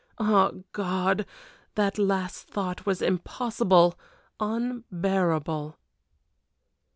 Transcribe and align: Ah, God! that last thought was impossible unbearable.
Ah, 0.17 0.49
God! 0.71 1.27
that 1.75 1.99
last 1.99 2.47
thought 2.47 2.87
was 2.87 3.03
impossible 3.03 3.93
unbearable. 4.39 5.77